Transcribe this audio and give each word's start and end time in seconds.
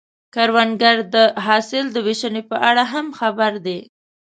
کروندګر 0.33 0.97
د 1.13 1.15
حاصل 1.45 1.85
د 1.91 1.97
ویشنې 2.07 2.41
په 2.49 2.57
اړه 2.69 2.83
هم 2.93 3.07
خبر 3.19 3.51
دی 3.65 3.79